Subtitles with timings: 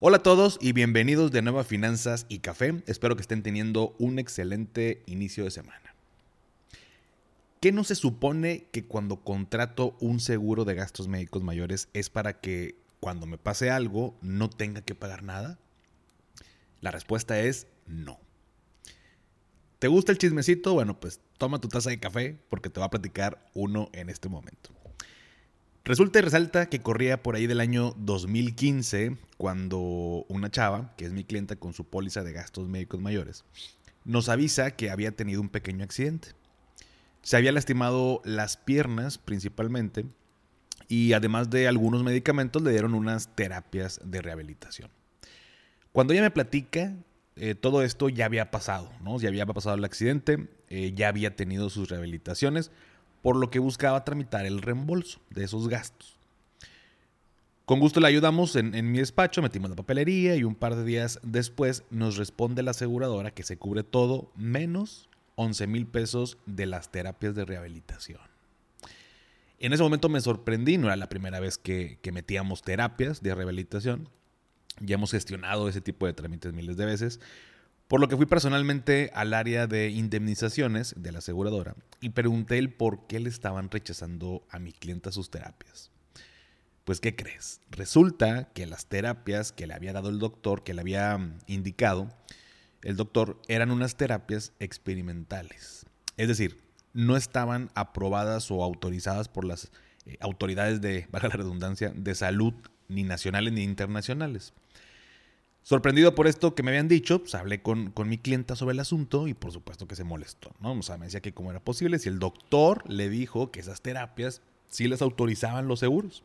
[0.00, 2.84] Hola a todos y bienvenidos de nuevo a Finanzas y Café.
[2.86, 5.92] Espero que estén teniendo un excelente inicio de semana.
[7.60, 12.40] ¿Qué no se supone que cuando contrato un seguro de gastos médicos mayores es para
[12.40, 15.58] que cuando me pase algo no tenga que pagar nada?
[16.80, 18.20] La respuesta es no.
[19.80, 20.74] ¿Te gusta el chismecito?
[20.74, 24.28] Bueno, pues toma tu taza de café porque te va a platicar uno en este
[24.28, 24.70] momento.
[25.88, 29.78] Resulta y resalta que corría por ahí del año 2015 cuando
[30.28, 33.46] una chava, que es mi clienta con su póliza de gastos médicos mayores,
[34.04, 36.28] nos avisa que había tenido un pequeño accidente.
[37.22, 40.04] Se había lastimado las piernas principalmente
[40.88, 44.90] y además de algunos medicamentos le dieron unas terapias de rehabilitación.
[45.92, 46.96] Cuando ella me platica,
[47.36, 49.18] eh, todo esto ya había pasado, ¿no?
[49.18, 52.72] Ya había pasado el accidente, eh, ya había tenido sus rehabilitaciones,
[53.22, 56.18] por lo que buscaba tramitar el reembolso de esos gastos.
[57.68, 61.20] Con gusto le ayudamos en, mi despacho, metimos la papelería y un par de días
[61.22, 66.90] después nos responde la aseguradora que se cubre todo menos 11 mil pesos de las
[66.90, 68.22] terapias de rehabilitación.
[69.58, 73.34] En ese momento me sorprendí, no era la primera vez que, que metíamos terapias de
[73.34, 74.08] rehabilitación.
[74.80, 77.20] Ya hemos gestionado ese tipo de trámites miles de veces,
[77.88, 82.70] por lo que fui personalmente al área de indemnizaciones de la aseguradora y pregunté el
[82.72, 85.90] por qué le estaban rechazando a mi clienta sus terapias.
[86.84, 87.60] Pues, ¿qué crees?
[87.70, 92.08] Resulta que las terapias que le había dado el doctor, que le había mm, indicado,
[92.82, 95.84] el doctor, eran unas terapias experimentales.
[96.16, 96.62] Es decir,
[96.94, 99.70] no estaban aprobadas o autorizadas por las
[100.06, 102.54] eh, autoridades de, valga la redundancia, de salud,
[102.88, 104.54] ni nacionales ni internacionales.
[105.68, 109.28] Sorprendido por esto que me habían dicho, pues hablé con, mi clienta sobre el asunto
[109.28, 110.72] y por supuesto que se molestó, ¿no?
[110.72, 113.82] O sea, me decía que cómo era posible si el doctor le dijo que esas
[113.82, 114.40] terapias
[114.70, 116.24] sí les autorizaban los seguros.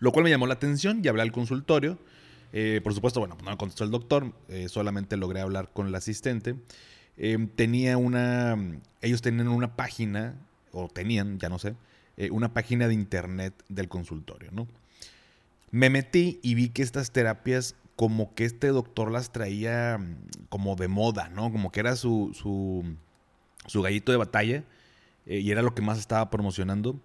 [0.00, 1.98] Lo cual me llamó la atención y hablé al consultorio.
[2.52, 5.94] Eh, por supuesto, bueno, no me contestó el doctor, eh, solamente logré hablar con el
[5.94, 6.54] asistente.
[7.16, 8.58] Eh, tenía una,
[9.00, 10.36] ellos tenían una página,
[10.72, 11.74] o tenían, ya no sé,
[12.30, 14.68] una página de internet del consultorio, ¿no?
[15.70, 20.74] Me metí y vi que estas terapias como que este doctor las traía mm, como
[20.74, 21.52] de moda, ¿no?
[21.52, 22.84] Como que era su, su,
[23.68, 24.64] su gallito de batalla
[25.24, 27.00] eh, y era lo que más estaba promocionando.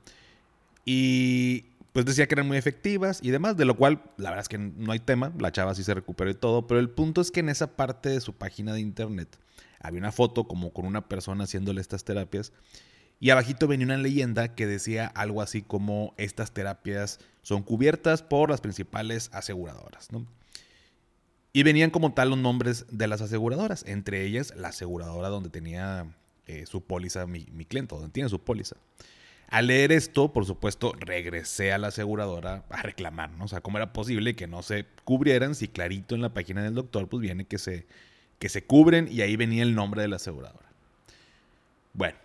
[0.86, 4.50] Y pues decía que eran muy efectivas y demás, de lo cual la verdad es
[4.50, 7.30] que no hay tema, la chava sí se recuperó y todo, pero el punto es
[7.30, 9.38] que en esa parte de su página de internet
[9.80, 12.53] había una foto como con una persona haciéndole estas terapias
[13.19, 18.50] y abajito venía una leyenda que decía algo así como estas terapias son cubiertas por
[18.50, 20.25] las principales aseguradoras, ¿no?
[21.53, 26.06] Y venían como tal los nombres de las aseguradoras, entre ellas la aseguradora donde tenía
[26.46, 28.75] eh, su póliza mi, cliente, donde tiene su póliza.
[29.50, 33.46] Al leer esto, por supuesto, regresé a la aseguradora a reclamar, ¿no?
[33.46, 36.75] O sea, ¿cómo era posible que no se cubrieran si clarito en la página del
[36.75, 37.88] doctor, pues viene que se,
[38.40, 40.68] que se cubren y ahí venía el nombre de la aseguradora?
[41.94, 42.18] Bueno,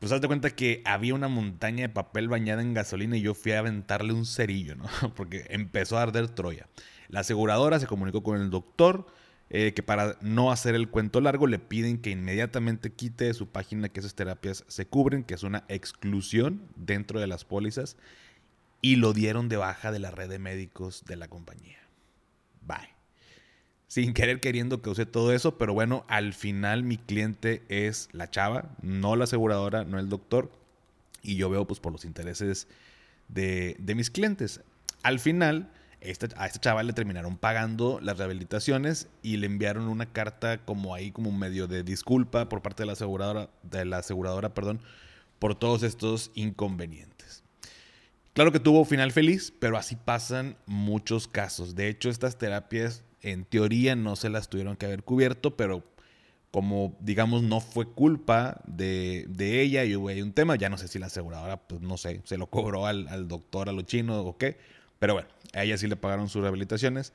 [0.00, 3.52] pues hazte cuenta que había una montaña de papel bañada en gasolina y yo fui
[3.52, 4.86] a aventarle un cerillo, ¿no?
[5.14, 6.66] Porque empezó a arder Troya.
[7.10, 9.06] La aseguradora se comunicó con el doctor
[9.52, 13.48] eh, que para no hacer el cuento largo le piden que inmediatamente quite de su
[13.48, 17.96] página que esas terapias se cubren, que es una exclusión dentro de las pólizas,
[18.80, 21.78] y lo dieron de baja de la red de médicos de la compañía.
[22.64, 22.94] Bye.
[23.88, 28.30] Sin querer queriendo que use todo eso, pero bueno, al final mi cliente es la
[28.30, 30.52] chava, no la aseguradora, no el doctor,
[31.22, 32.68] y yo veo pues por los intereses
[33.26, 34.60] de, de mis clientes.
[35.02, 40.06] Al final, este, a este chaval le terminaron pagando las rehabilitaciones y le enviaron una
[40.06, 44.54] carta como ahí, como medio de disculpa por parte de la aseguradora, de la aseguradora,
[44.54, 44.80] perdón,
[45.38, 47.44] por todos estos inconvenientes.
[48.32, 51.74] Claro que tuvo final feliz, pero así pasan muchos casos.
[51.74, 55.84] De hecho, estas terapias en teoría no se las tuvieron que haber cubierto, pero
[56.50, 60.88] como digamos no fue culpa de, ella y hubo ahí un tema, ya no sé
[60.88, 64.20] si la aseguradora, pues no sé, se lo cobró al, al doctor, a lo chino
[64.20, 64.58] o qué,
[65.00, 67.12] pero bueno, a ella sí le pagaron sus rehabilitaciones.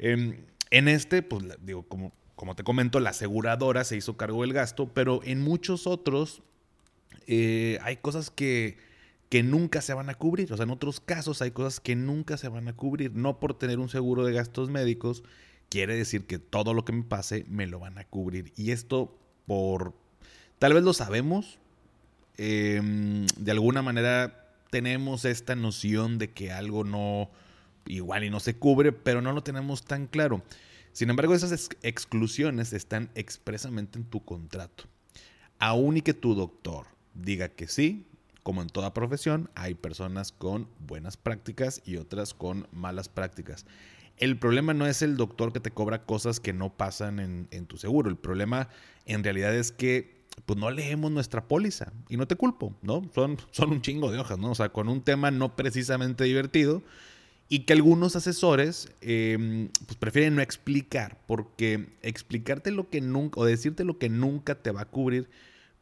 [0.00, 0.38] Em,
[0.70, 4.88] en este, pues digo, como, como te comento, la aseguradora se hizo cargo del gasto,
[4.92, 6.42] pero en muchos otros
[7.28, 8.78] eh, hay cosas que,
[9.28, 10.52] que nunca se van a cubrir.
[10.52, 13.54] O sea, en otros casos hay cosas que nunca se van a cubrir, no por
[13.54, 15.22] tener un seguro de gastos médicos
[15.68, 18.52] quiere decir que todo lo que me pase me lo van a cubrir.
[18.56, 19.94] Y esto por...
[20.58, 21.58] Tal vez lo sabemos,
[22.36, 24.39] em, de alguna manera
[24.70, 27.30] tenemos esta noción de que algo no
[27.86, 30.42] igual y no se cubre, pero no lo tenemos tan claro.
[30.92, 34.84] Sin embargo, esas exclusiones están expresamente en tu contrato.
[35.58, 38.06] Aún y que tu doctor diga que sí,
[38.42, 43.66] como en toda profesión, hay personas con buenas prácticas y otras con malas prácticas.
[44.16, 47.78] El problema no es el doctor que te cobra cosas que no pasan en, tu
[47.78, 48.10] seguro.
[48.10, 48.68] El problema
[49.06, 51.92] en realidad es que pues no leemos nuestra póliza.
[52.08, 53.02] Y no te culpo, ¿no?
[53.14, 54.50] Son, son un chingo de hojas, ¿no?
[54.50, 56.82] O sea, con un tema no precisamente divertido
[57.52, 63.44] y que algunos asesores em, pues prefieren no explicar, porque explicarte lo que nunca, o
[63.44, 65.28] decirte lo que nunca te va a cubrir,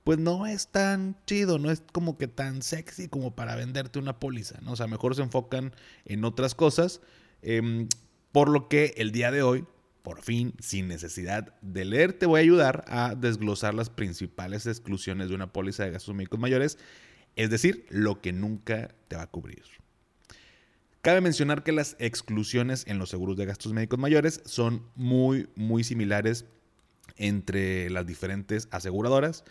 [0.02, 4.18] pues no es tan chido, no es como que tan sexy como para venderte una
[4.18, 4.72] póliza, ¿no?
[4.72, 5.74] O sea, mejor se enfocan
[6.06, 7.02] en otras cosas.
[7.42, 7.86] Em,
[8.32, 9.66] por lo que el día de hoy,
[10.02, 15.28] por fin, sin necesidad de leer, te voy a ayudar a desglosar las principales exclusiones
[15.28, 16.78] de una póliza de gastos médicos mayores,
[17.36, 19.62] es decir, lo que nunca te va a cubrir.
[21.02, 25.84] Cabe mencionar que las exclusiones en los seguros de gastos médicos mayores son muy, muy
[25.84, 26.44] similares
[27.16, 29.44] entre las diferentes aseguradoras.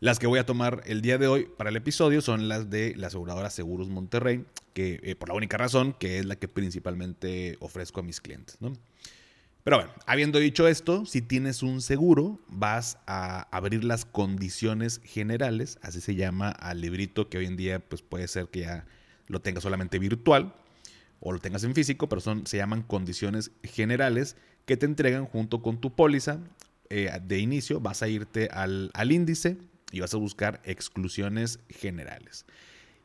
[0.00, 2.94] Las que voy a tomar el día de hoy para el episodio son las de
[2.96, 7.56] la aseguradora Seguros Monterrey, que eh, por la única razón que es la que principalmente
[7.60, 8.58] ofrezco a mis clientes.
[9.64, 15.78] Pero bueno, habiendo dicho esto, si tienes un seguro, vas a abrir las condiciones generales,
[15.80, 18.86] así se llama al librito que hoy en día pues puede ser que ya
[19.26, 20.54] lo tengas solamente virtual
[21.20, 25.62] o lo tengas en físico, pero son, se llaman condiciones generales que te entregan junto
[25.62, 26.40] con tu póliza
[26.90, 27.80] eh, de inicio.
[27.80, 29.56] Vas a irte al, al índice
[29.90, 32.44] y vas a buscar exclusiones generales.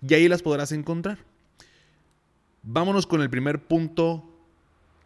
[0.02, 1.20] Y ahí las podrás encontrar.
[2.64, 4.29] Vámonos con el primer punto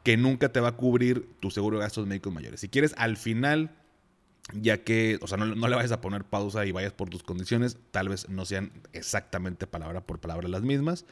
[0.04, 2.60] que nunca te va a cubrir tu seguro de gastos médicos mayores.
[2.60, 3.72] Si quieres al final,
[4.52, 7.78] ya que, o sea, no, le vayas a poner pausa y vayas por tus condiciones,
[7.92, 11.06] tal vez no sean exactamente palabra por palabra las mismas,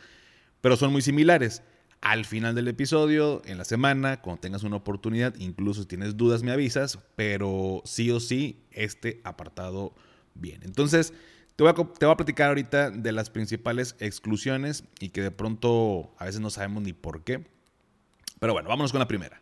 [0.60, 1.64] pero son muy similares.
[2.02, 6.42] Al final del episodio, en la semana, cuando tengas una oportunidad, incluso si tienes dudas
[6.44, 9.94] me avisas, pero sí o sí, este apartado
[10.34, 10.62] bien.
[10.64, 11.14] Entonces,
[11.56, 15.32] te voy, a, te voy a platicar ahorita de las principales exclusiones y que de
[15.32, 17.46] pronto a veces no sabemos ni por qué.
[18.42, 19.40] Pero bueno, vámonos con la primera.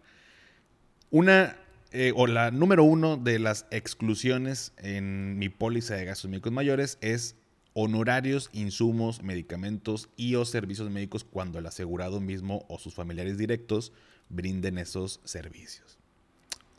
[1.09, 1.55] Una,
[1.93, 6.97] eh, o la número uno de las exclusiones en mi póliza de gastos médicos mayores
[6.99, 7.37] es
[7.71, 13.93] honorarios, insumos, medicamentos y o servicios médicos cuando el asegurado mismo o sus familiares directos
[14.27, 15.97] brinden esos servicios.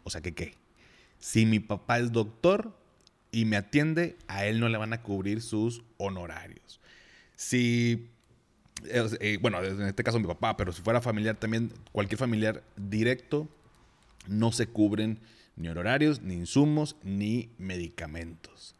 [0.04, 0.52] O sea que qué?
[1.20, 2.76] Si mi papá es doctor
[3.32, 6.82] y me atiende, a él no le van a cubrir sus honorarios.
[7.34, 8.10] Si,
[8.84, 13.48] eh, bueno, en este caso mi papá, pero si fuera familiar también, cualquier familiar directo,
[14.26, 15.18] no se cubren
[15.56, 18.74] ni honorarios, ni insumos, ni medicamentos.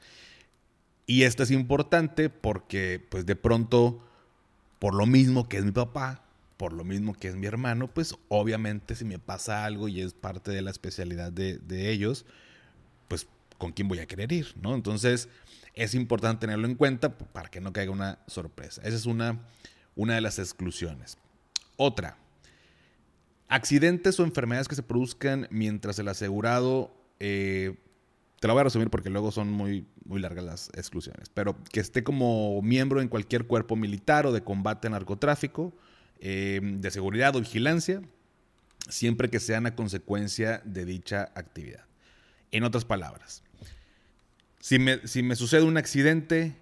[1.07, 4.01] Y esto es importante porque, pues de pronto,
[4.79, 6.23] por lo mismo que es mi papá,
[6.57, 10.13] por lo mismo que es mi hermano, pues obviamente si me pasa algo y es
[10.13, 12.27] parte de la especialidad de, ellos,
[13.09, 13.27] pues
[13.59, 14.75] con quién voy a querer ir, ¿no?
[14.75, 15.29] Entonces
[15.75, 18.83] es importante tenerlo en cuenta para que no caiga una sorpresa.
[18.85, 19.41] Esa es una,
[20.01, 21.19] una de las exclusiones.
[21.77, 22.17] Otra,
[23.49, 27.75] accidentes o enfermedades que se produzcan mientras el asegurado eh,
[28.41, 31.29] te lo voy a resumir porque luego son muy, muy largas las exclusiones.
[31.35, 35.75] Pero que esté como miembro en cualquier cuerpo militar o de combate al narcotráfico,
[36.19, 38.01] em, de seguridad o vigilancia,
[38.89, 41.85] siempre que sean a consecuencia de dicha actividad.
[42.51, 43.43] En otras palabras,
[44.61, 46.57] si me, si me sucede un accidente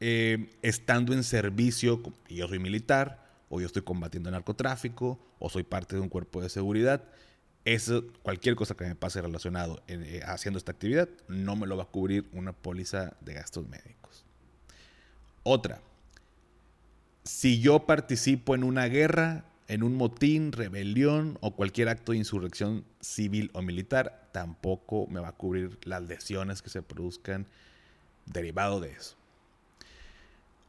[0.00, 5.62] em, estando en servicio, y yo soy militar, o yo estoy combatiendo narcotráfico, o soy
[5.62, 7.04] parte de un cuerpo de seguridad,
[7.64, 11.84] eso, cualquier cosa que me pase relacionado eh, haciendo esta actividad, no me lo va
[11.84, 14.24] a cubrir una póliza de gastos médicos.
[15.42, 15.80] Otra,
[17.24, 22.84] si yo participo en una guerra, en un motín, rebelión o cualquier acto de insurrección
[23.00, 27.46] civil o militar, tampoco me va a cubrir las lesiones que se produzcan
[28.26, 29.16] derivado de eso.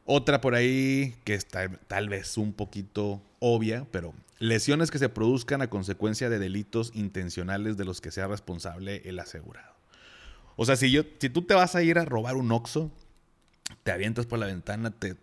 [0.04, 5.62] Otra por ahí que está tal vez un poquito obvia, pero lesiones que se produzcan
[5.62, 9.74] a consecuencia de delitos intencionales de los que sea responsable el asegurado.
[10.56, 12.90] O sea, si, yo, si tú te vas a ir a robar un oxo,
[13.84, 15.16] te avientas por la ventana, te,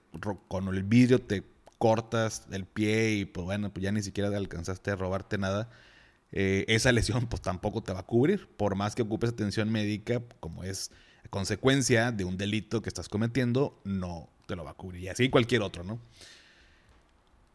[0.48, 1.44] con el vidrio te
[1.78, 5.70] cortas el pie y pues bueno, pues ya ni siquiera alcanzaste a robarte nada,
[6.32, 10.22] eh, esa lesión pues tampoco te va a cubrir, por más que ocupes atención médica,
[10.40, 10.92] como es
[11.30, 15.04] consecuencia de un delito que estás cometiendo, no te lo va a cubrir.
[15.04, 16.00] Y así cualquier otro, ¿no?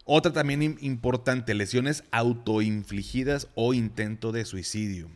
[0.07, 5.11] Otra también importante, lesiones autoinfligidas o intento de suicidio.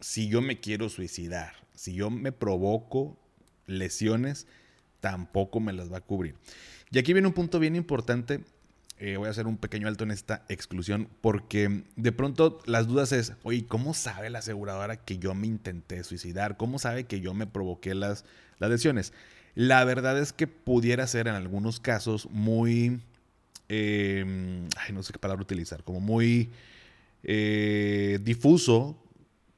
[0.00, 3.16] Si yo me quiero suicidar, si yo me provoco
[3.66, 4.46] lesiones,
[5.00, 6.34] tampoco me las va a cubrir.
[6.90, 8.40] Y aquí viene un punto bien importante.
[8.98, 13.12] Eh, voy a hacer un pequeño alto en esta exclusión porque de pronto las dudas
[13.12, 16.56] es, oye, ¿cómo sabe la aseguradora que yo me intenté suicidar?
[16.56, 18.24] ¿Cómo sabe que yo me provoqué las,
[18.58, 19.12] las lesiones?
[19.54, 23.00] La verdad es que pudiera ser en algunos casos muy
[23.68, 26.50] Em, no sé qué palabra utilizar, como muy
[27.22, 28.96] eh, difuso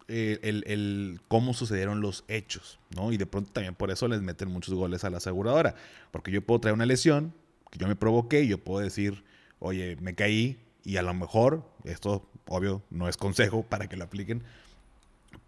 [0.06, 3.12] eh, el, cómo sucedieron los hechos, ¿no?
[3.12, 5.74] Y de pronto también por eso les meten muchos goles a la aseguradora,
[6.12, 7.34] porque yo puedo traer una lesión
[7.70, 9.24] que yo me provoqué y yo puedo decir,
[9.58, 14.04] oye, me caí y a lo mejor, esto obvio no es consejo para que lo
[14.04, 14.44] apliquen,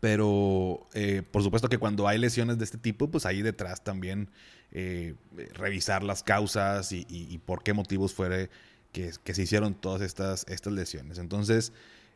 [0.00, 4.30] pero eh, por supuesto que cuando hay lesiones de este tipo, pues ahí detrás también
[4.70, 5.14] eh,
[5.54, 8.50] revisar las causas y, por qué motivos fue
[8.92, 11.18] que, se hicieron todas estas, estas lesiones.
[11.18, 11.72] Entonces,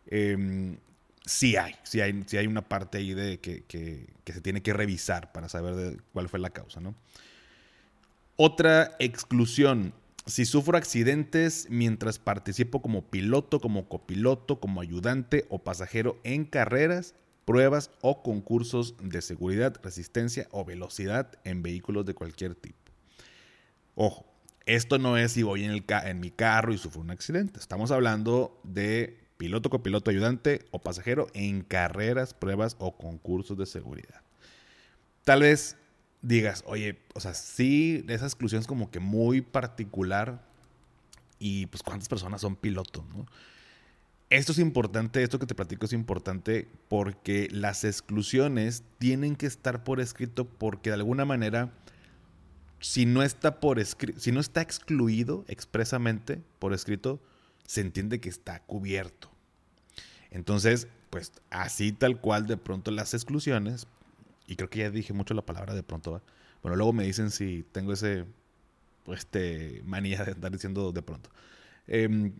[0.07, 0.79] em,
[1.25, 5.33] sí hay, sí hay, sí hay una parte ahí de que, se tiene que revisar
[5.33, 6.81] para saber cuál fue la causa.
[6.81, 6.95] ¿no?
[8.37, 9.93] Otra exclusión.
[10.25, 17.17] Si sufro accidentes mientras participo como piloto, como copiloto, como ayudante o pasajero en carreras,
[17.53, 22.79] pruebas o concursos de seguridad, resistencia o velocidad en vehículos de cualquier tipo.
[23.95, 24.25] Ojo,
[24.65, 27.61] esto no es si voy en, el en mi carro y sufro un accidente.
[27.61, 34.23] Estamos hablando de piloto, copiloto, ayudante o pasajero en carreras, pruebas o concursos de seguridad.
[35.23, 35.77] Tal vez
[36.23, 40.43] digas, oye, o sea, sí, esa exclusión es como que muy particular
[41.39, 43.27] y pues cuántas personas son pilotos, ¿no?
[44.33, 49.85] Esto es importante, esto que te platico es importante porque las exclusiones tienen que estar
[49.85, 51.71] por escrito porque de alguna manera
[52.81, 57.21] si no está por si no está excluido expresamente por escrito,
[57.67, 59.31] se entiende que está cubierto.
[60.31, 63.87] Entonces, pues así tal cual de pronto las exclusiones,
[64.47, 66.23] y creo que ya dije mucho la palabra de pronto,
[66.63, 68.25] bueno, luego me dicen si tengo ese,
[69.09, 71.29] este, manía de estar diciendo de pronto.
[71.87, 72.33] Eh,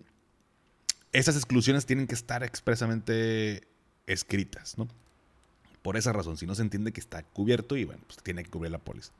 [1.13, 3.67] esas exclusiones tienen que estar expresamente
[4.07, 4.89] escritas, ¿no?
[5.83, 8.51] Por esa razón, si no se entiende que está cubierto y bueno, pues tiene que
[8.51, 9.13] cubrir la póliza.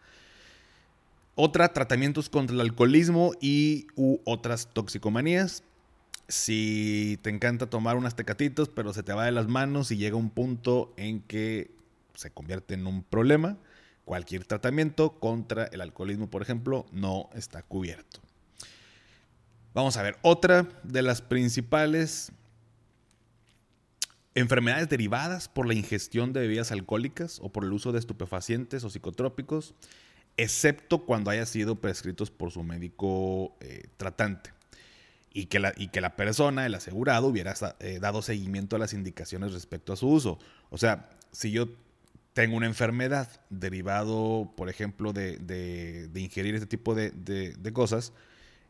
[1.35, 5.65] Otra, tratamientos contra el alcoholismo y u otras toxicomanías.
[6.29, 10.17] Si te encanta tomar unas tecatitos, pero se te va de las manos y llega
[10.17, 11.71] un punto en que
[12.15, 13.57] se convierte en un problema,
[14.05, 18.21] cualquier tratamiento contra el alcoholismo, por ejemplo, no está cubierto.
[19.75, 22.31] Vamos a ver, otra de las principales
[24.35, 28.91] enfermedades derivadas por la ingestión de bebidas alcohólicas o por el uso de estupefacientes o
[28.91, 29.75] psicotrópicos,
[30.37, 34.51] excepto cuando haya sido prescritos por su médico eh, tratante.
[35.35, 38.93] Y que, la, y que, la, persona, el asegurado, hubiera eh, dado seguimiento a las
[38.93, 40.39] indicaciones respecto a su uso.
[40.69, 41.71] O sea, si yo
[42.35, 48.13] tengo una enfermedad derivado, por ejemplo, de, ingerir este tipo de, de cosas,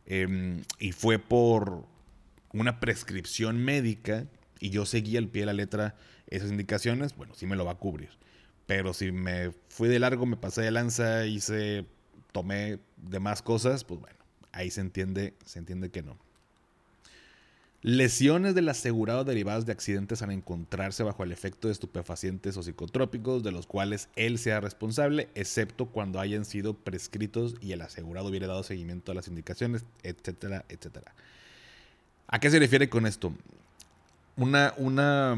[0.07, 1.87] Em, y fue por
[2.53, 4.27] una prescripción médica
[4.61, 5.95] y yo seguí al pie de la letra
[6.29, 8.11] esas indicaciones, bueno, sí me lo va a cubrir.
[8.67, 11.85] Pero si me fui de largo, me pasé de lanza, hice,
[12.33, 14.19] tomé demás cosas, pues bueno,
[14.53, 16.19] ahí se entiende, se entiende que no.
[17.85, 23.43] Lesiones del asegurado derivadas de accidentes al encontrarse bajo el efecto de estupefacientes o psicotrópicos
[23.43, 28.47] de los cuales él sea responsable, excepto cuando hayan sido prescritos y el asegurado hubiera
[28.47, 31.12] dado seguimiento a las indicaciones, etcétera, etcétera.
[32.29, 33.35] ¿A qué se refiere con esto?
[34.37, 35.37] Una, una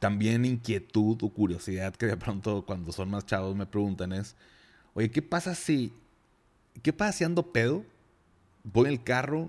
[0.00, 4.34] también inquietud o curiosidad que de pronto cuando son más chavos me preguntan es,
[4.94, 5.92] oye, ¿qué pasa si,
[6.82, 7.84] qué pasa si ando pedo?
[8.64, 9.48] Voy en el carro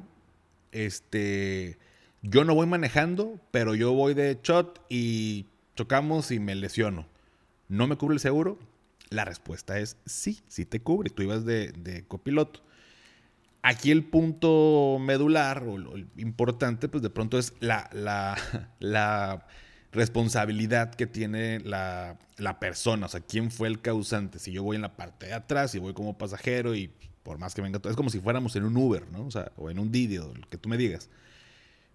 [0.75, 1.77] este,
[2.22, 7.08] yo no voy manejando, pero yo voy de shot y chocamos y me lesiono.
[7.70, 8.60] ¿No me cubre el seguro?
[9.10, 11.10] La respuesta es sí, sí te cubre.
[11.10, 12.62] Tú ibas de, copiloto.
[13.62, 17.89] Aquí el punto medular o lo importante, pues de pronto es la,
[18.79, 19.48] la,
[19.91, 23.05] responsabilidad que tiene la, la, persona.
[23.05, 24.39] O sea, quién fue el causante.
[24.39, 26.91] Si yo voy en la parte de atrás y voy como pasajero y
[27.25, 29.25] por más que venga todo, es como si fuéramos en un Uber, ¿no?
[29.25, 31.10] O sea, o en un Didi, o lo que tú me digas.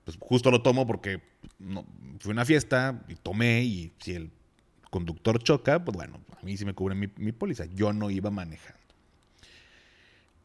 [0.05, 1.23] Pues justo lo tomo porque
[1.61, 1.87] no,
[2.19, 4.31] fui a una fiesta y tomé y si el
[4.91, 7.67] conductor choca, pues bueno, a mí sí me cubre mi, mi póliza.
[7.67, 8.81] Yo no iba manejando.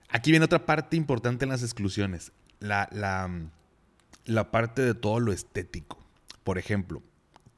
[0.09, 2.31] Aquí viene otra parte importante en las exclusiones.
[2.59, 3.27] La, la,
[4.25, 5.97] la parte de todo lo estético.
[6.43, 7.01] Por ejemplo,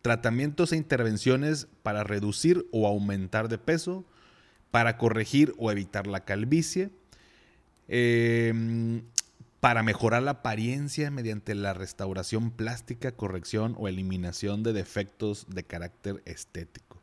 [0.02, 4.06] tratamientos e intervenciones para reducir o aumentar de peso,
[4.72, 6.90] para corregir o evitar la calvicie,
[7.88, 9.04] Em,
[9.60, 16.22] para mejorar la apariencia mediante la restauración plástica, corrección o eliminación de defectos de carácter
[16.26, 17.02] estético.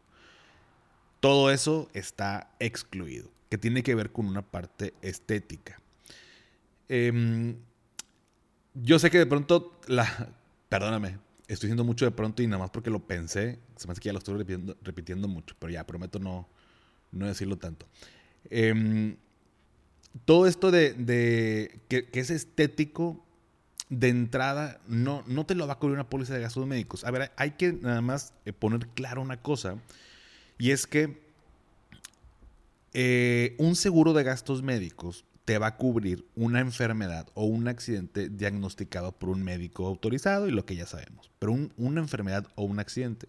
[1.21, 5.81] Todo eso está excluido, que tiene que ver con una parte estética.
[6.88, 7.57] Em,
[8.75, 10.33] yo sé que de pronto la...
[10.69, 13.59] Perdóname, estoy diciendo mucho de pronto y nada más porque lo pensé.
[13.76, 14.45] Se me hace que ya lo estoy
[14.83, 16.49] repitiendo, mucho, pero ya prometo no,
[17.12, 17.87] no decirlo tanto.
[18.50, 19.17] Em,
[20.25, 23.25] todo esto de, que, es estético
[23.88, 27.04] de entrada no, no te lo va a cubrir una póliza de gastos médicos.
[27.04, 29.76] A ver, hay que nada más eh, poner claro una cosa
[30.59, 31.23] y es que
[32.92, 38.28] eh, un seguro de gastos médicos te va a cubrir una enfermedad o un accidente
[38.30, 42.78] diagnosticado por un médico autorizado y lo que ya sabemos, pero una enfermedad o un
[42.78, 43.28] accidente.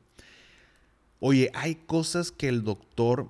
[1.19, 3.29] Oye, hay cosas que el doctor,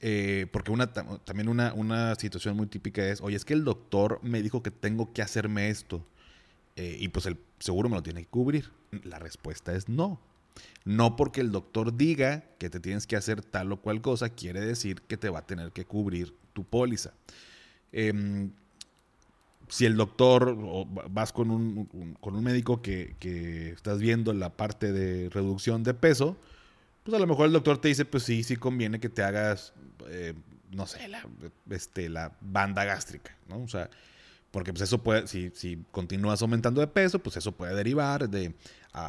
[0.00, 4.18] eh, porque una, también una, una, situación muy típica es, oye, es que el doctor
[4.22, 6.04] me dijo que tengo que hacerme esto
[6.76, 8.70] eh, y pues el seguro me lo tiene que cubrir.
[9.04, 10.20] La respuesta es no.
[10.84, 14.60] No porque el doctor diga que te tienes que hacer tal o cual cosa, quiere
[14.60, 17.12] decir que te va a tener que cubrir tu póliza.
[17.92, 18.50] Em,
[19.68, 20.56] si el doctor
[21.10, 23.14] vas con un, con un médico que,
[23.72, 26.36] estás viendo la parte de reducción de peso,
[27.10, 29.74] pues a lo mejor el doctor te dice, pues sí, sí conviene que te hagas,
[30.08, 30.34] eh,
[30.70, 31.26] no sé, la,
[31.70, 33.62] este, la banda gástrica, ¿no?
[33.62, 33.90] O sea,
[34.50, 38.54] porque pues eso puede, si, si continúas aumentando de peso, pues eso puede derivar de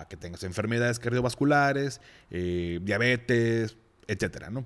[0.09, 3.77] que tengas enfermedades cardiovasculares, eh, diabetes,
[4.07, 4.65] etcétera, ¿no?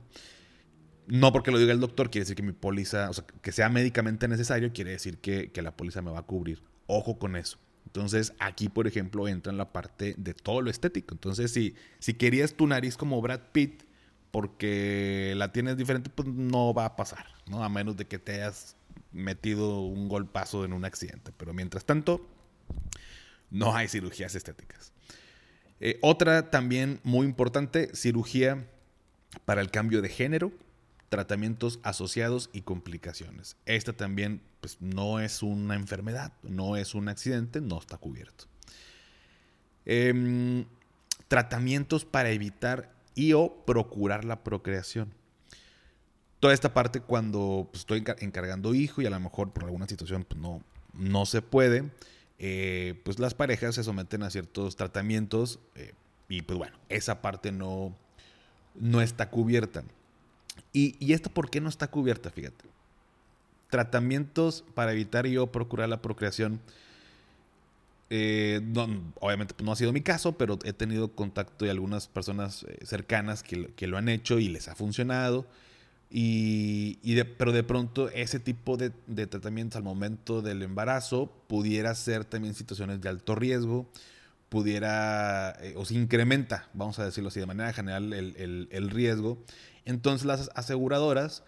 [1.08, 3.70] No porque lo diga el doctor quiere decir que mi póliza, o sea, que sea
[3.70, 6.64] médicamente necesario, quiere decir que, la póliza me va a cubrir.
[6.88, 7.58] Ojo con eso.
[7.86, 11.14] Entonces, aquí, por ejemplo, entra en la parte de todo lo estético.
[11.14, 13.84] Entonces, si, si querías tu nariz como Brad Pitt,
[14.32, 17.64] porque la tienes diferente, pues no va a pasar, ¿no?
[17.64, 18.76] A menos de que te hayas
[19.14, 21.32] metido un golpazo en un accidente.
[21.38, 22.28] Pero mientras tanto,
[23.50, 24.92] no hay cirugías estéticas.
[25.80, 28.68] Eh, otra también muy importante, cirugía
[29.46, 30.52] para el cambio de género
[31.10, 33.58] tratamientos asociados y complicaciones.
[33.66, 38.46] Esta también pues, no es una enfermedad, no es un accidente, no está cubierto.
[39.86, 40.66] Em,
[41.28, 45.14] tratamientos para evitar y o procurar la procreación.
[46.40, 50.26] Toda esta parte cuando pues, estoy encargando hijo y a lo mejor por alguna situación
[50.26, 50.62] pues, no,
[50.94, 51.92] no se puede,
[52.38, 55.94] eh, pues las parejas se someten a ciertos tratamientos eh,
[56.28, 57.96] y pues bueno, esa parte no,
[58.76, 59.84] no está cubierta.
[60.76, 62.66] Y, esto por qué no está cubierta, fíjate.
[63.70, 66.60] Tratamientos para evitar y o procurar la procreación.
[68.10, 68.62] Eh,
[69.22, 72.86] obviamente pues, no ha sido mi caso, pero he tenido contacto de algunas personas eh,
[72.86, 75.46] cercanas que, lo han hecho y les ha funcionado.
[76.12, 76.98] Y,
[77.38, 78.90] pero de pronto ese tipo de,
[79.28, 83.90] tratamientos al momento del embarazo pudiera ser también situaciones de alto riesgo,
[84.50, 89.38] pudiera eh, o se incrementa, vamos a decirlo así, de manera general el, el riesgo
[89.86, 91.44] entonces las aseguradoras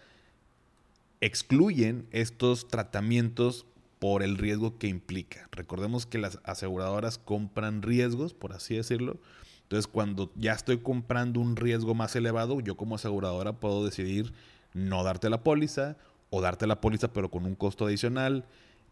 [1.20, 3.66] excluyen estos tratamientos
[3.98, 5.48] por el riesgo que implica.
[5.50, 9.18] Recordemos que las aseguradoras compran riesgos, por así decirlo.
[9.62, 14.32] Entonces, cuando ya estoy comprando un riesgo más elevado, yo como aseguradora puedo decidir
[14.72, 15.96] no darte la póliza
[16.30, 18.44] o darte la póliza pero con un costo adicional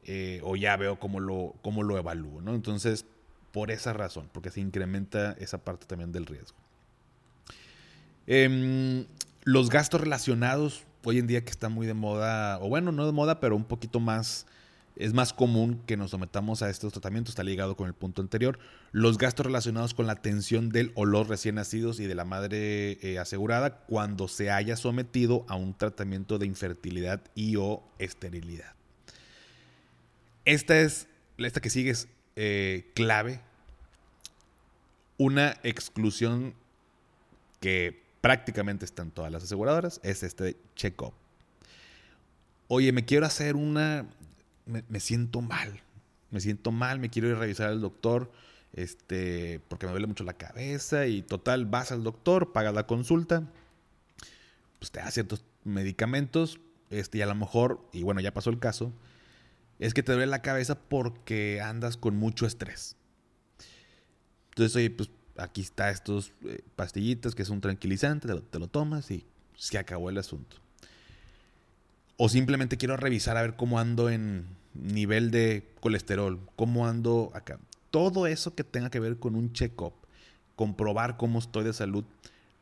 [0.04, 2.40] eh, o ya veo cómo lo, cómo lo evalúo.
[2.40, 2.54] ¿no?
[2.54, 3.06] Entonces,
[3.52, 6.59] por esa razón, porque se incrementa esa parte también del riesgo.
[8.26, 9.06] Eh,
[9.46, 13.12] los gastos relacionados, hoy en día que está muy de moda, o bueno, no de
[13.12, 14.44] moda, pero un poquito más,
[14.96, 18.59] es más común que nos sometamos a estos tratamientos, está ligado con el punto anterior.
[18.90, 22.98] Los gastos relacionados con la atención del o los recién nacidos y de la madre
[23.02, 28.74] eh, asegurada cuando se haya sometido a un tratamiento de infertilidad y o esterilidad.
[30.44, 31.06] Esta es,
[31.38, 33.42] esta que sigue es eh, clave.
[35.18, 36.54] Una exclusión
[37.61, 41.15] que prácticamente están todas las aseguradoras, es este check-up.
[42.67, 44.05] Oye, me quiero hacer una,
[44.65, 45.81] me, siento mal,
[46.33, 48.33] me siento mal, me quiero ir a revisar al doctor,
[48.73, 53.45] este, porque me duele mucho la cabeza y total, vas al doctor, pagas la consulta,
[54.81, 56.59] pues te da ciertos medicamentos,
[56.91, 58.93] este, y a lo mejor, y bueno, ya pasó el caso,
[59.79, 62.97] es que te duele la cabeza porque andas con mucho estrés.
[64.49, 69.11] Entonces, oye, pues aquí está estos eh, pastillitas que es un tranquilizante, te lo, tomas
[69.11, 69.25] y
[69.57, 70.57] se acabó el asunto.
[72.16, 77.59] O simplemente quiero revisar a ver cómo ando en nivel de colesterol, cómo ando acá.
[77.90, 79.92] Todo eso que tenga que ver con un check-up,
[80.55, 82.05] comprobar cómo estoy de salud,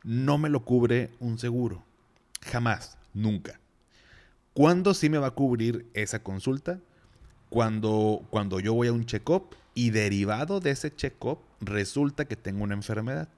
[0.02, 1.84] no me lo cubre un seguro.
[2.42, 3.58] Jamás, nunca.
[4.52, 6.78] ¿Cuándo sí me va a cubrir esa consulta?
[7.54, 12.64] cuando, cuando yo voy a un check-up y derivado de ese check-up resulta que tengo
[12.64, 13.28] una enfermedad.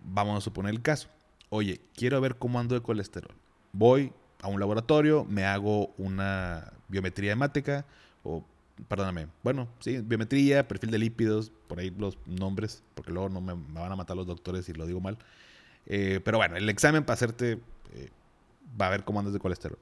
[0.00, 1.08] Vamos a suponer el caso.
[1.48, 3.34] Oye, quiero ver cómo ando de colesterol.
[3.72, 7.84] Voy a un laboratorio, me hago una biometría hemática
[8.22, 8.44] o
[8.88, 13.54] perdóname, bueno, sí, biometría, perfil de lípidos, por ahí los nombres, porque luego no me,
[13.54, 15.18] van a matar los doctores si lo digo mal.
[15.86, 17.60] Eh, pero bueno, el examen para hacerte
[17.94, 18.10] eh,
[18.80, 19.78] va a ver cómo andas de colesterol.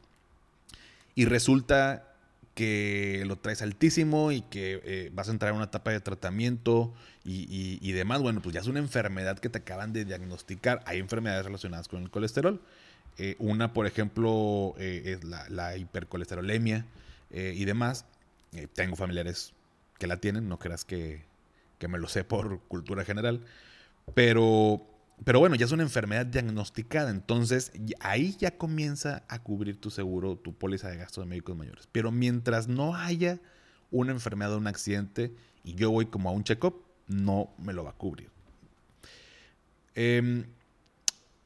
[1.15, 2.14] Y resulta
[2.55, 6.93] que lo traes altísimo y que eh, vas a entrar en una etapa de tratamiento
[7.25, 8.21] y, demás.
[8.21, 10.83] Bueno, pues ya es una enfermedad que te acaban de diagnosticar.
[10.87, 12.61] Hay enfermedades relacionadas con el colesterol.
[13.39, 16.85] una, por ejemplo, es la, hipercolesterolemia
[17.33, 18.05] y demás.
[18.55, 19.53] Eh, tengo familiares
[19.99, 21.23] que la tienen, no creas que,
[21.87, 23.41] me lo sé por cultura general.
[24.15, 24.87] Pero,
[25.23, 30.37] pero bueno, ya es una enfermedad diagnosticada, entonces ahí ya comienza a cubrir tu seguro,
[30.37, 31.89] tu póliza de gastos de médicos mayores.
[31.93, 33.41] Pero mientras no haya
[33.91, 37.85] una enfermedad o un accidente y yo voy como a un check-up, no me lo
[37.85, 38.31] va a cubrir.
[39.95, 40.47] Em,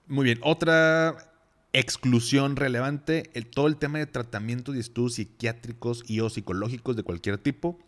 [0.07, 1.33] muy bien, otra
[1.74, 7.02] exclusión relevante, el, todo el tema de tratamientos y estudios psiquiátricos y o psicológicos de
[7.02, 7.78] cualquier tipo,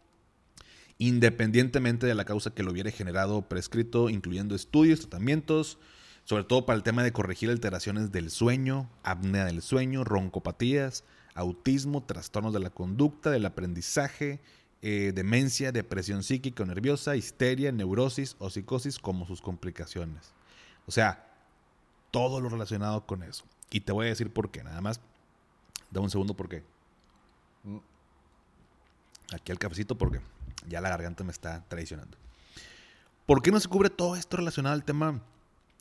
[1.01, 5.79] independientemente de la causa que lo hubiera generado prescrito, incluyendo estudios, tratamientos,
[6.25, 12.03] sobre todo para el tema de corregir alteraciones del sueño, apnea del sueño, roncopatías, autismo,
[12.03, 14.41] trastornos de la conducta, del aprendizaje,
[14.83, 20.35] eh, demencia, depresión psíquica o nerviosa, histeria, neurosis o psicosis como sus complicaciones.
[20.87, 21.33] O sea,
[22.11, 23.45] todo lo relacionado con eso.
[23.71, 25.01] Y te voy a decir por qué, nada más.
[25.91, 26.63] Dame un segundo por qué.
[27.65, 27.79] Mm.
[29.33, 30.21] Aquí al cafecito porque
[30.69, 32.17] ya la garganta me está traicionando.
[33.27, 35.23] ¿Por qué no se cubre todo esto relacionado al tema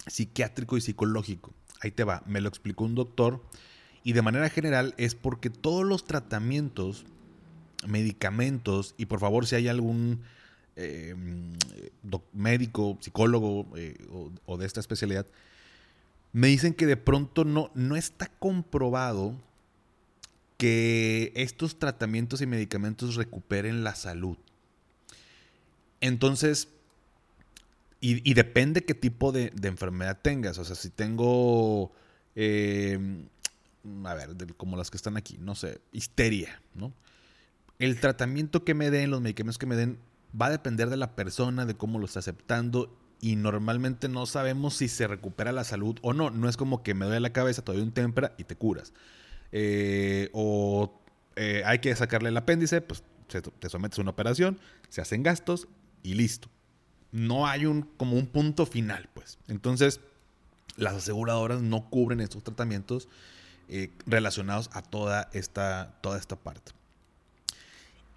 [0.07, 1.53] psiquiátrico y psicológico?
[1.81, 3.43] Ahí te va, me lo explicó un doctor
[4.03, 7.05] y de manera general es porque todos los tratamientos,
[7.87, 10.21] medicamentos y por favor si hay algún
[10.75, 11.15] eh,
[12.33, 13.97] médico, psicólogo eh,
[14.45, 15.25] o de esta especialidad,
[16.31, 19.35] me dicen que de pronto no, no está comprobado
[20.57, 24.37] que estos tratamientos y medicamentos recuperen la salud.
[26.01, 26.69] Entonces,
[28.01, 30.57] y, depende qué tipo de, enfermedad tengas.
[30.57, 31.91] O sea, si tengo,
[32.35, 33.27] em,
[34.05, 36.93] a ver, como las que están aquí, no sé, histeria, ¿no?
[37.77, 39.99] El tratamiento que me den, los medicamentos que me den,
[40.39, 44.75] va a depender de la persona, de cómo lo está aceptando y normalmente no sabemos
[44.75, 46.29] si se recupera la salud o no.
[46.29, 48.93] No es como que me duele la cabeza, te doy un tempra y te curas.
[49.51, 51.01] Eh, o
[51.35, 54.59] eh, hay que sacarle el apéndice, pues te sometes a una operación,
[54.89, 55.67] se hacen gastos
[56.03, 56.49] y listo.
[57.11, 59.39] No hay un como un punto final, pues.
[59.47, 59.99] Entonces,
[60.77, 63.07] las aseguradoras no cubren estos tratamientos
[63.67, 66.71] eh, relacionados a toda esta, toda esta parte.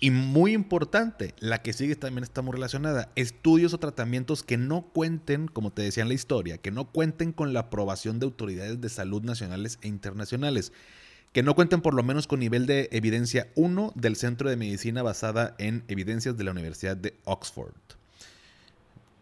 [0.00, 4.82] Y muy importante, la que sigue también está muy relacionada, estudios o tratamientos que no
[4.82, 8.80] cuenten, como te decía en la historia, que no cuenten con la aprobación de autoridades
[8.80, 10.72] de salud nacionales e internacionales,
[11.32, 15.02] que no cuenten por lo menos con nivel de evidencia 1 del Centro de Medicina
[15.02, 17.74] basada en evidencias de la Universidad de Oxford.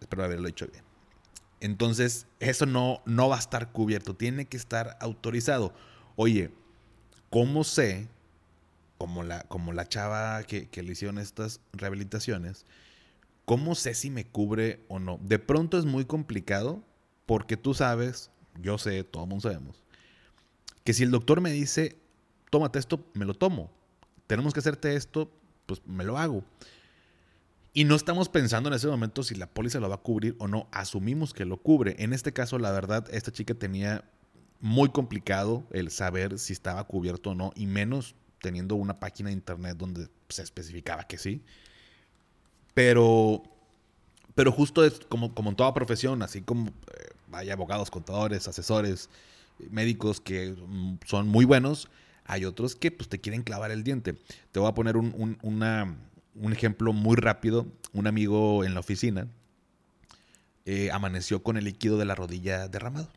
[0.00, 0.84] Espero haberlo dicho bien.
[1.60, 5.74] Entonces, eso no, no va a estar cubierto, tiene que estar autorizado.
[6.16, 6.50] Oye,
[7.28, 8.08] ¿cómo sé
[9.00, 12.66] como la, como la chava que, le hicieron estas rehabilitaciones,
[13.46, 15.18] ¿cómo sé si me cubre o no?
[15.22, 16.84] De pronto es muy complicado
[17.24, 19.82] porque tú sabes, yo sé, todo el mundo sabemos,
[20.90, 21.96] que si el doctor me dice,
[22.50, 23.70] tómate esto, me lo tomo.
[24.26, 25.30] Tenemos que hacerte esto,
[25.66, 26.42] pues me lo hago.
[27.72, 30.48] Y no estamos pensando en ese momento si la póliza lo va a cubrir o
[30.48, 30.66] no.
[30.72, 31.94] Asumimos que lo cubre.
[32.00, 34.02] En este caso, la verdad, esta chica tenía
[34.58, 39.34] muy complicado el saber si estaba cubierto o no, y menos teniendo una página de
[39.34, 41.40] internet donde se especificaba que sí.
[42.74, 43.44] Pero,
[44.34, 46.72] pero justo es como, como en toda profesión, así como eh,
[47.30, 49.08] hay abogados, contadores, asesores,
[49.70, 51.88] médicos que mm, son muy buenos,
[52.24, 54.14] hay otros que pues, te quieren clavar el diente.
[54.52, 57.66] Te voy a poner un, un ejemplo muy rápido.
[57.92, 59.26] Un amigo en la oficina
[60.64, 63.08] eh, amaneció con el líquido de la rodilla derramado.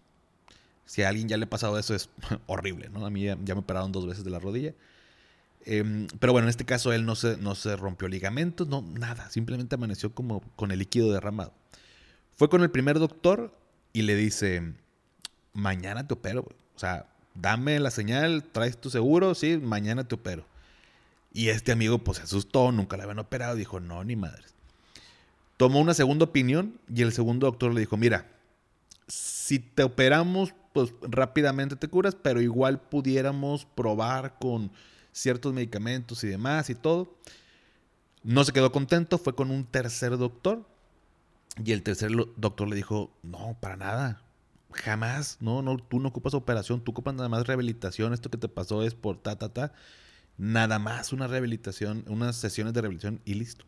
[0.86, 2.10] Si a alguien ya le ha pasado eso es
[2.47, 3.06] horrible, ¿no?
[3.06, 4.73] A mí ya, me operaron dos veces de la rodilla
[5.65, 9.29] Em, pero bueno, en este caso él no se, no se rompió ligamentos, no, nada,
[9.29, 11.53] simplemente amaneció como con el líquido derramado.
[12.36, 13.56] Fue con el primer doctor
[13.93, 14.73] y le dice,
[15.53, 16.41] mañana te opero,
[16.75, 20.45] o sea, dame la señal, traes tu seguro, sí, mañana te opero.
[21.31, 24.53] Y este amigo pues se asustó, nunca le habían operado, dijo, no, ni madres.
[25.57, 28.27] Tomó una segunda opinión y el segundo doctor le dijo, mira,
[29.07, 34.71] si te operamos, pues rápidamente te curas, pero igual pudiéramos probar con
[35.11, 37.15] ciertos medicamentos y demás y todo.
[38.23, 40.65] No se quedó contento, fue con un tercer doctor.
[41.63, 44.22] Y el tercer doctor le dijo, no, para nada.
[44.73, 48.13] Jamás, no, no, tú no ocupas operación, tú ocupas nada más rehabilitación.
[48.13, 49.73] Esto que te pasó es por ta, ta, ta.
[50.38, 53.65] Nada más una rehabilitación, unas sesiones de rehabilitación y listo.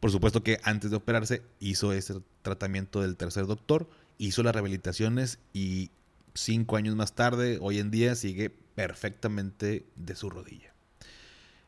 [0.00, 5.38] Por supuesto que antes de operarse hizo ese tratamiento del tercer doctor, hizo las rehabilitaciones
[5.52, 5.90] y
[6.34, 10.73] cinco años más tarde, hoy en día, sigue perfectamente de su rodilla.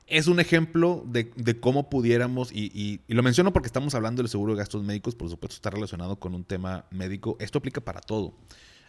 [0.06, 4.58] Es un ejemplo de, cómo pudiéramos, y, lo menciono porque estamos hablando del seguro de
[4.58, 7.36] gastos médicos, por supuesto está relacionado con un tema médico.
[7.40, 8.32] Esto aplica para todo.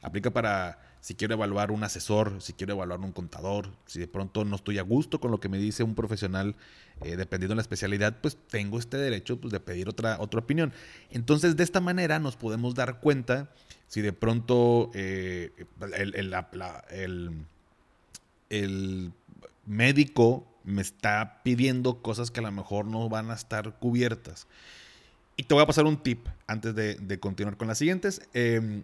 [0.03, 4.45] Aplica para si quiero evaluar un asesor, si quiero evaluar un contador, si de pronto
[4.45, 6.55] no estoy a gusto con lo que me dice un profesional,
[7.01, 10.71] eh, dependiendo de la especialidad, pues tengo este derecho pues, de pedir otra, otra opinión.
[11.09, 13.49] Entonces, de esta manera nos podemos dar cuenta
[13.87, 15.51] si de pronto eh,
[15.95, 16.33] el,
[18.49, 19.11] el,
[19.65, 24.47] médico me está pidiendo cosas que a lo mejor no van a estar cubiertas.
[25.37, 28.21] Y te voy a pasar un tip antes de, continuar con las siguientes.
[28.33, 28.83] Em,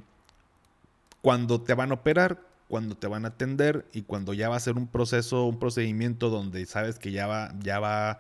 [1.22, 4.62] cuando te van a operar, cuando te van a atender y cuando ya va a
[4.62, 8.20] ser un proceso, un procedimiento donde sabes que ya va, ya va,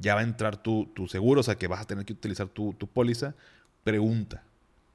[0.00, 2.72] ya va a entrar tu, seguro, o sea que vas a tener que utilizar tu,
[2.72, 3.36] tu póliza,
[3.84, 4.42] pregunta,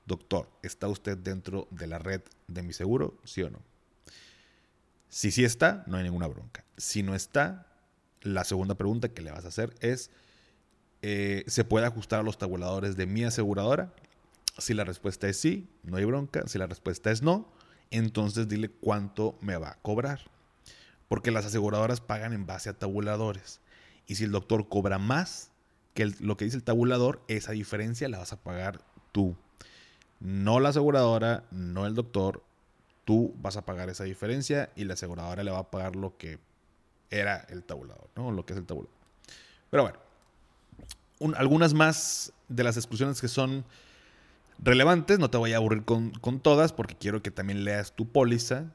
[0.05, 3.17] doctor, ¿está usted dentro de la red de mi seguro?
[3.23, 3.60] ¿Sí o no?
[5.08, 6.65] Si sí está, no hay ninguna bronca.
[6.75, 7.68] Si no está,
[8.21, 10.12] la segunda pregunta que le vas a hacer es,
[11.01, 13.93] eh, ¿se puede ajustar a los tabuladores de mi aseguradora?
[14.58, 16.43] Si la respuesta es sí, no hay bronca.
[16.47, 17.47] Si la respuesta es no,
[17.91, 20.19] entonces dile cuánto me va a cobrar.
[21.08, 23.62] Porque las aseguradoras pagan en base a tabuladores.
[24.05, 25.51] Y si el doctor cobra más
[25.93, 29.36] que lo que dice el tabulador, esa diferencia la vas a pagar tú.
[30.19, 32.43] No la aseguradora, no el doctor.
[33.05, 36.38] Tú vas a pagar esa diferencia y la aseguradora le va a pagar lo que
[37.10, 38.32] era el tabulador, ¿no?
[38.32, 38.93] Lo que es el tabulador.
[39.69, 40.00] Pero bueno,
[41.38, 43.65] algunas más de las exclusiones que son
[44.60, 45.19] relevantes.
[45.19, 48.65] No te voy a aburrir con, todas porque quiero que también leas tu póliza.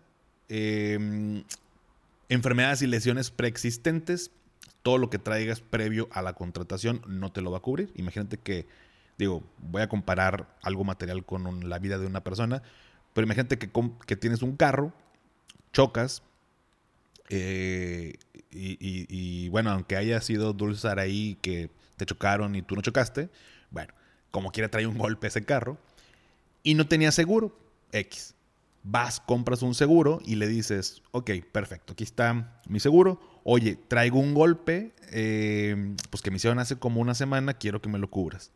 [0.49, 1.44] Em,
[2.29, 4.31] enfermedades y lesiones preexistentes.
[4.83, 7.90] Todo lo que traigas previo a la contratación no te lo va a cubrir.
[7.94, 8.66] Imagínate que,
[9.16, 12.62] digo, voy a comparar algo material con la vida de una persona,
[13.14, 13.70] pero imagínate que,
[14.07, 14.92] que tienes un carro,
[15.73, 16.23] chocas,
[17.29, 18.15] eh,
[18.51, 23.31] y, bueno, aunque haya sido Dulzar ahí que te chocaron y tú no chocaste,
[23.71, 23.93] bueno,
[24.31, 25.79] como quiera trae un golpe ese carro,
[26.63, 27.57] y no tenía seguro,
[27.93, 28.35] X.
[28.83, 33.21] Vas, compras un seguro y le dices, ok, perfecto, aquí está mi seguro.
[33.45, 37.89] Oye, traigo un golpe, eh, pues que me hicieron hace como una semana, quiero que
[37.89, 38.51] me lo cubras.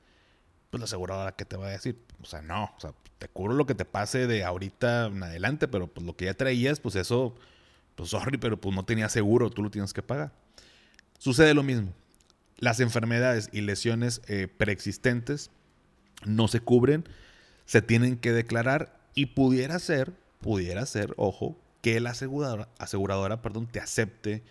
[0.70, 1.98] Pues la aseguradora, ¿qué te va a decir?
[2.20, 2.74] O sea, no,
[3.18, 6.34] te cubro lo que te pase de ahorita en adelante, pero pues lo que ya
[6.34, 7.34] traías, pues eso,
[7.98, 10.32] pues sorry, pero pues no tenía seguro, tú lo tienes que pagar.
[11.18, 11.92] Sucede lo mismo.
[12.56, 15.50] Las enfermedades y lesiones eh, preexistentes
[16.24, 17.04] no se cubren,
[17.66, 23.66] se tienen que declarar y pudiera ser, pudiera ser, ojo, que la aseguradora, aseguradora perdón,
[23.66, 24.44] te acepte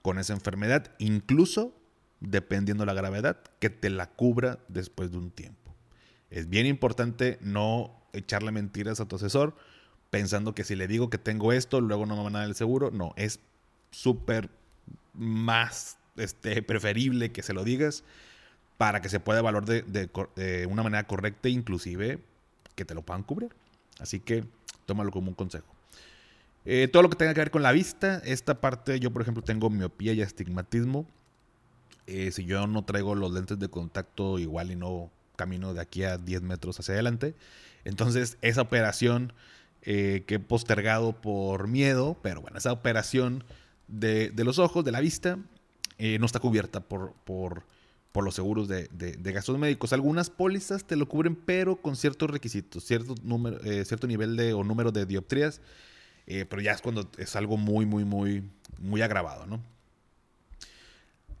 [0.00, 1.74] con esa enfermedad, incluso
[2.20, 5.74] dependiendo la gravedad, que te la cubra después de un tiempo.
[6.30, 9.56] Es bien importante no echarle mentiras a tu asesor
[10.14, 12.54] pensando que si le digo que tengo esto, luego no me van a dar el
[12.54, 12.92] seguro.
[12.92, 13.40] No, es
[13.90, 14.48] súper
[15.12, 18.04] más este, preferible que se lo digas
[18.76, 22.20] para que se pueda evaluar de, una manera correcta, inclusive
[22.76, 23.50] que te lo puedan cubrir.
[23.98, 24.44] Así que
[24.86, 25.66] tómalo como un consejo.
[26.64, 29.42] Eh, todo lo que tenga que ver con la vista, esta parte yo por ejemplo
[29.42, 31.08] tengo miopía y astigmatismo.
[32.06, 36.04] Eh, si yo no traigo los lentes de contacto igual y no camino de aquí
[36.04, 37.34] a 10 metros hacia adelante,
[37.84, 39.32] entonces esa operación
[39.84, 43.44] eh, que postergado por miedo, pero bueno, esa operación
[43.88, 45.38] de, los ojos, de la vista,
[45.98, 47.64] no está cubierta por, por
[48.14, 48.88] por los seguros de,
[49.20, 49.92] gastos médicos.
[49.92, 54.52] Algunas pólizas te lo cubren, pero con ciertos requisitos, cierto, número, eh, cierto nivel de,
[54.52, 55.60] o número de dioptrías,
[56.28, 58.44] eh, pero ya es cuando es algo muy, muy, muy,
[58.78, 59.60] muy agravado, ¿no?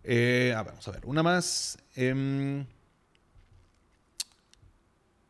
[0.02, 1.78] Eh, vamos a ver, una más.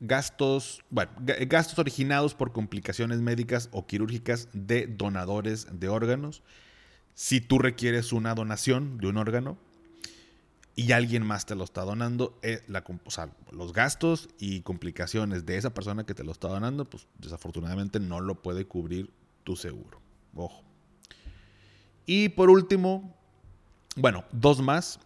[0.07, 1.13] Gastos, bueno,
[1.47, 6.43] gastos originados por complicaciones médicas o quirúrgicas de donadores de órganos.
[7.15, 9.57] Si tú requieres una donación de un órgano,
[10.77, 12.63] y alguien más te lo está donando, eh,
[13.53, 18.21] los gastos y complicaciones de esa persona que te lo está donando, pues desafortunadamente no
[18.21, 19.13] lo puede cubrir
[19.45, 20.01] tu seguro.
[20.35, 20.65] Ojo.
[22.07, 23.17] Y por último,
[23.97, 24.99] bueno, dos más.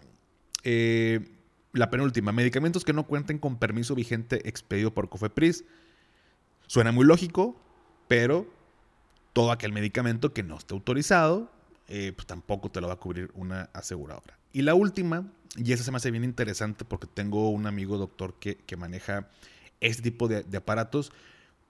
[0.65, 1.38] Eh,
[1.73, 5.65] la penúltima, medicamentos que no cuenten con permiso vigente expedido por Cofepris.
[6.67, 7.61] Suena muy lógico,
[8.09, 8.47] pero
[9.33, 11.51] todo aquel medicamento que no esté autorizado,
[11.89, 14.39] eh, pues tampoco te lo va a cubrir una aseguradora.
[14.53, 18.35] Y la última, y esa se me hace bien interesante porque tengo un amigo doctor
[18.39, 19.29] que, maneja
[19.81, 21.13] este tipo de, aparatos,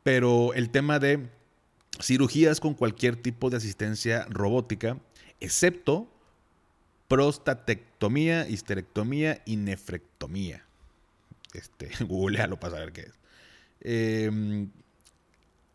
[0.03, 1.29] pero el tema de
[2.01, 4.99] cirugías con cualquier tipo de asistencia robótica,
[5.41, 6.09] excepto
[7.09, 10.65] prostatectomía, histerectomía y nefrectomía.
[11.55, 13.13] Este, googlealo para saber qué es.
[13.81, 14.71] Em,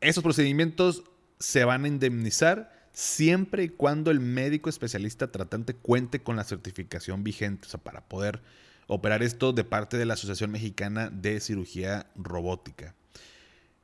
[0.02, 1.04] esos procedimientos
[1.40, 7.24] se van a indemnizar siempre y cuando el médico especialista tratante cuente con la certificación
[7.24, 8.42] vigente, o sea, para poder
[8.88, 12.94] operar esto de parte de la Asociación Mexicana de Cirugía Robótica.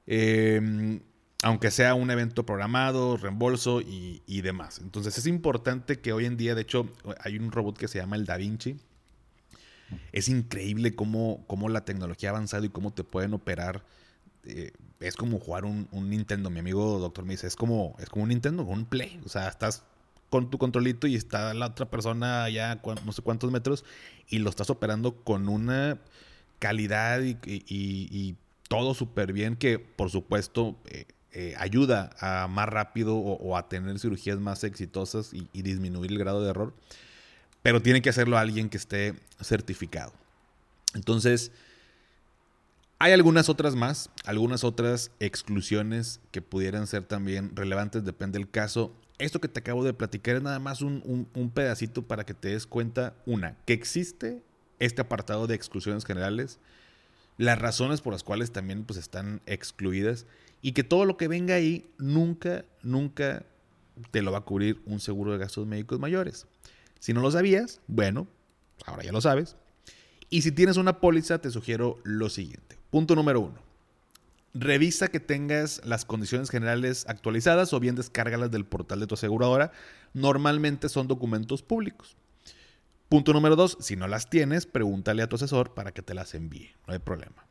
[0.05, 1.01] Em,
[1.43, 4.79] aunque sea un evento programado, reembolso y, demás.
[4.79, 6.89] Entonces es importante que hoy en día, de hecho,
[7.21, 8.77] hay un robot que se llama el Da Vinci.
[10.11, 13.83] Es increíble cómo, cómo la tecnología ha avanzado y cómo te pueden operar
[14.45, 16.49] eh, es como jugar un, Nintendo.
[16.49, 19.19] Mi amigo doctor me dice, es como, es como un Nintendo, un Play.
[19.25, 19.83] O sea, estás
[20.29, 23.83] con tu controlito y está la otra persona allá no sé cuántos metros
[24.27, 25.97] y lo estás operando con una
[26.59, 28.35] calidad y,
[28.67, 33.99] todo súper bien que por supuesto eh, eh, ayuda a más rápido o, a tener
[33.99, 36.73] cirugías más exitosas y, disminuir el grado de error.
[37.61, 40.11] Pero tiene que hacerlo alguien que esté certificado.
[40.95, 41.51] Entonces,
[42.97, 48.91] hay algunas otras más, algunas otras exclusiones que pudieran ser también relevantes, depende del caso.
[49.19, 52.65] Esto que te acabo de platicar es nada más un, pedacito para que te des
[52.65, 54.41] cuenta, una, que existe
[54.79, 56.57] este apartado de exclusiones generales,
[57.37, 60.25] las razones por las cuales también pues, están excluidas
[60.61, 63.45] y que todo lo que venga ahí nunca, nunca
[64.11, 66.47] te lo va a cubrir un seguro de gastos médicos mayores.
[66.99, 68.27] Si no lo sabías, bueno,
[68.85, 69.55] ahora ya lo sabes.
[70.29, 72.77] Y si tienes una póliza, te sugiero lo siguiente.
[72.91, 73.69] Punto número uno.
[74.53, 79.71] Revisa que tengas las condiciones generales actualizadas o bien descárgalas del portal de tu aseguradora.
[80.13, 82.17] Normalmente son documentos públicos.
[83.09, 86.35] Punto número dos, si no las tienes, pregúntale a tu asesor para que te las
[86.35, 86.75] envíe.
[86.87, 87.48] No hay problema.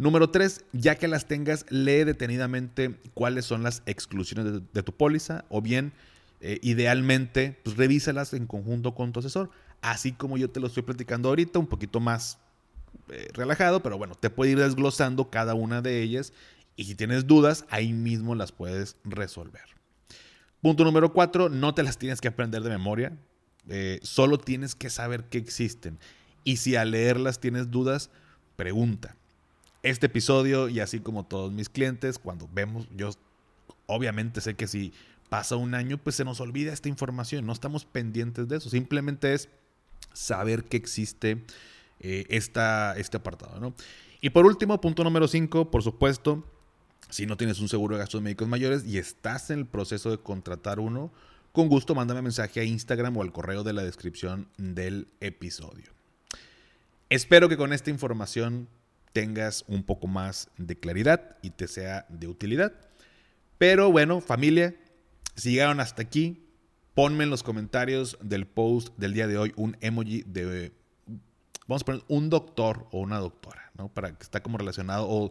[0.00, 5.44] Número tres, ya que las tengas, lee detenidamente cuáles son las exclusiones de, tu póliza
[5.50, 5.92] o bien,
[6.40, 9.50] eh, idealmente, pues revísalas en conjunto con tu asesor.
[9.82, 12.38] Así como yo te lo estoy platicando ahorita, un poquito más
[13.10, 16.32] eh, relajado, pero bueno, te puede ir desglosando cada una de ellas
[16.76, 19.64] y si tienes dudas, ahí mismo las puedes resolver.
[20.62, 23.18] Punto número cuatro, no te las tienes que aprender de memoria,
[23.68, 25.98] eh, solo tienes que saber que existen.
[26.42, 28.08] Y si al leerlas tienes dudas,
[28.56, 29.14] pregunta.
[29.82, 33.10] Este episodio, y así como todos mis clientes, cuando vemos, yo
[33.86, 34.92] obviamente sé que si
[35.30, 39.32] pasa un año, pues se nos olvida esta información, no estamos pendientes de eso, simplemente
[39.32, 39.48] es
[40.12, 41.42] saber que existe
[42.00, 43.58] eh, este apartado.
[43.60, 43.74] ¿no?
[44.20, 46.44] Y por último, punto número 5, por supuesto,
[47.08, 50.18] si no tienes un seguro de gastos médicos mayores y estás en el proceso de
[50.18, 51.12] contratar uno,
[51.52, 55.92] con gusto mándame mensaje a Instagram o al correo de la descripción del episodio.
[57.08, 58.68] Espero que con esta información
[59.12, 62.72] tengas un poco más de claridad y te sea de utilidad.
[63.58, 64.74] Pero bueno, familia,
[65.36, 66.46] si llegaron hasta aquí,
[66.94, 70.72] ponme en los comentarios del post del día de hoy un emoji de
[71.70, 73.88] vamos a poner un doctor o una doctora, ¿no?
[73.88, 75.30] Para que está como relacionado, o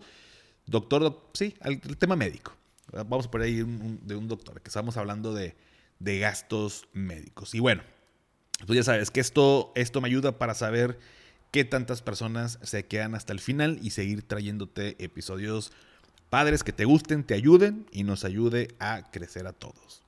[0.66, 2.56] doctor, sí, al, tema médico.
[2.94, 5.56] Vamos a poner ahí de un doctor, que estamos hablando de,
[6.00, 7.54] gastos médicos.
[7.54, 7.84] Y bueno,
[8.66, 10.98] tú ya sabes que esto, esto me ayuda para saber
[11.52, 15.72] qué tantas personas se quedan hasta el final y seguir trayéndote episodios
[16.30, 20.04] padres que te gusten, te ayuden y nos ayude a crecer a todos.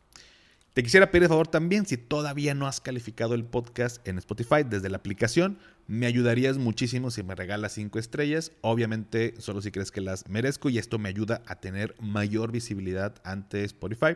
[0.73, 4.63] Te quisiera pedir el favor también, si todavía no has calificado el podcast en Spotify
[4.65, 8.53] desde la aplicación, me ayudarías muchísimo si me regalas 5 estrellas.
[8.61, 13.15] Obviamente, solo si crees que las merezco y esto me ayuda a tener mayor visibilidad
[13.25, 14.15] ante Spotify.